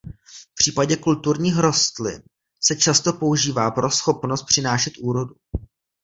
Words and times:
V 0.25 0.55
případě 0.55 0.97
kulturních 0.97 1.57
rostlin 1.57 2.21
se 2.63 2.75
často 2.75 3.13
používá 3.13 3.71
pro 3.71 3.89
schopnost 3.91 4.43
přinášet 4.43 4.93
úrodu. 5.01 5.35